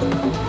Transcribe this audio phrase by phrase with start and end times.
[0.00, 0.47] Thank you.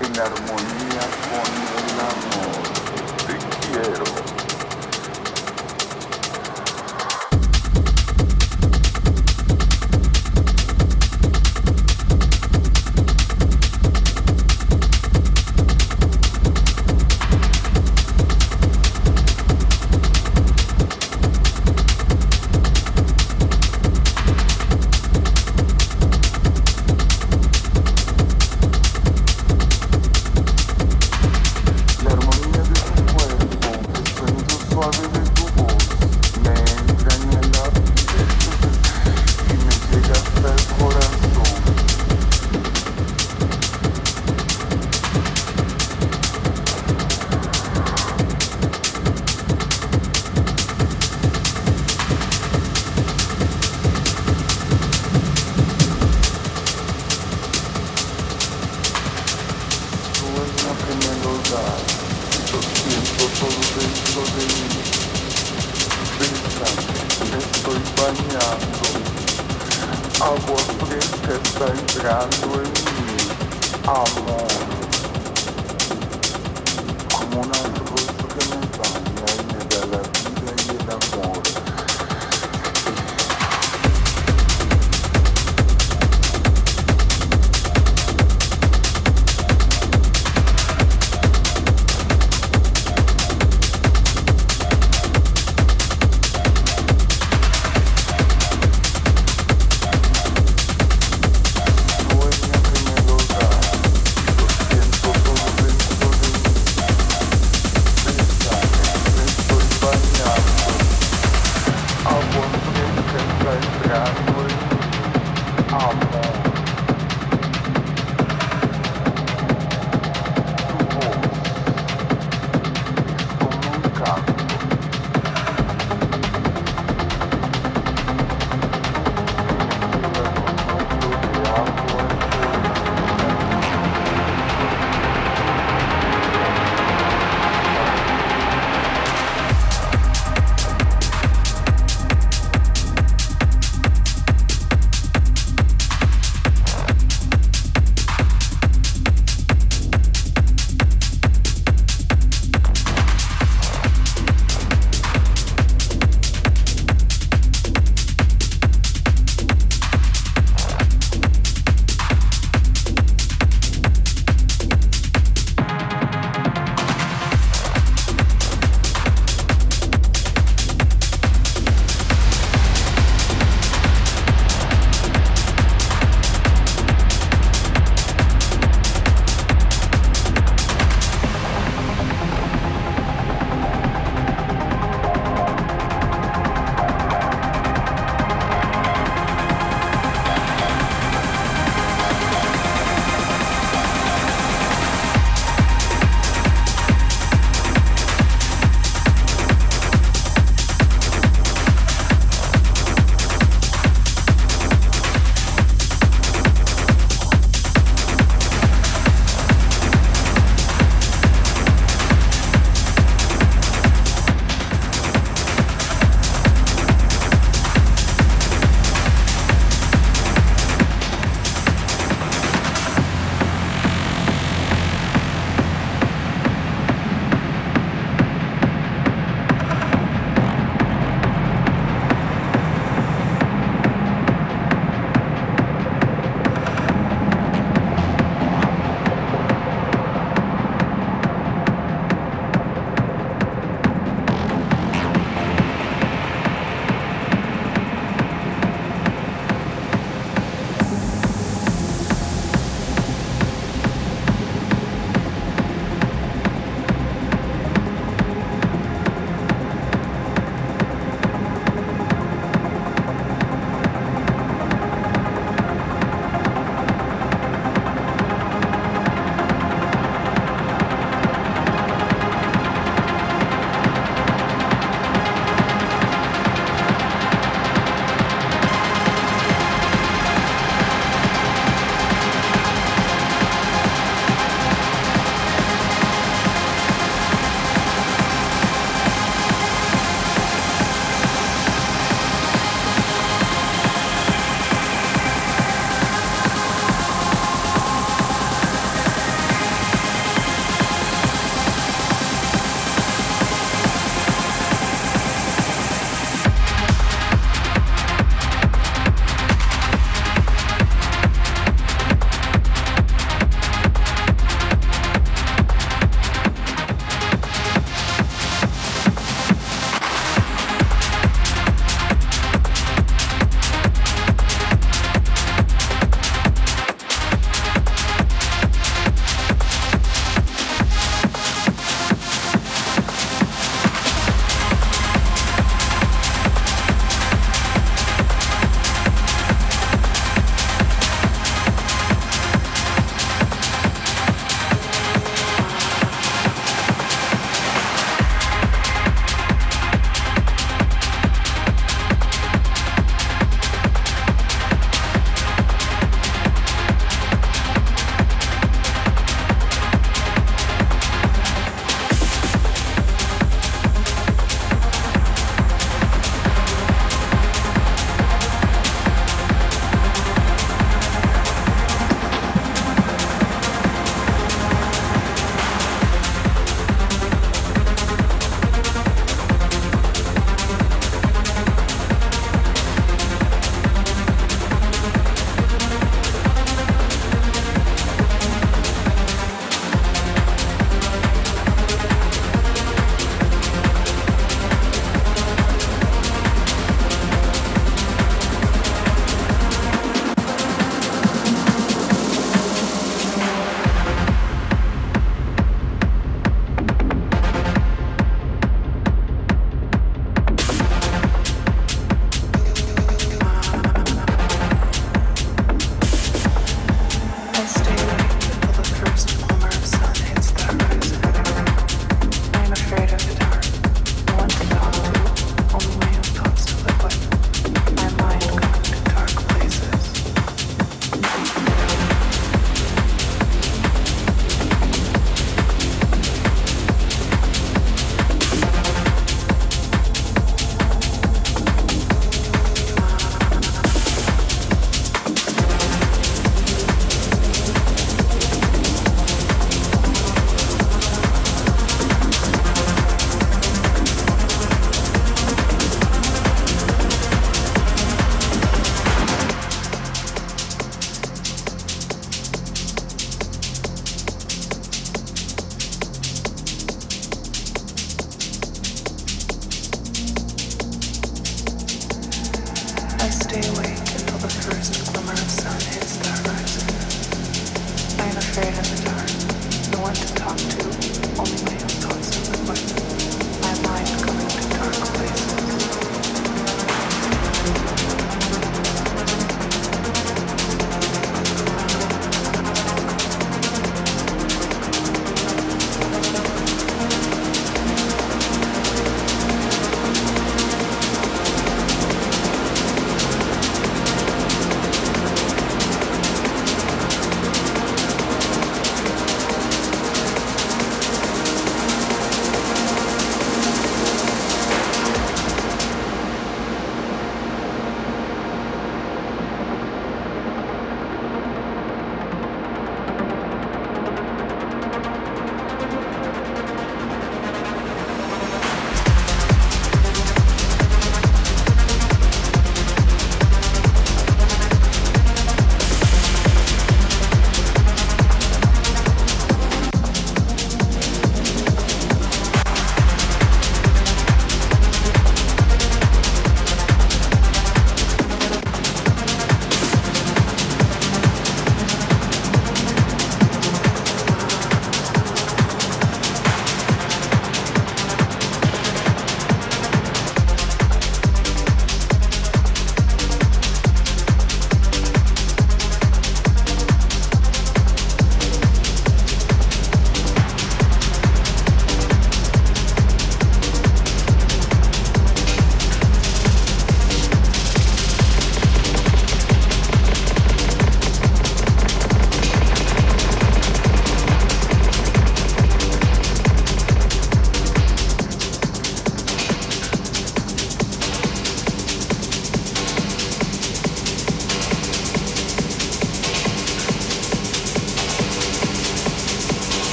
[0.00, 2.62] En armonía con el amor.
[3.26, 4.35] Te quiero.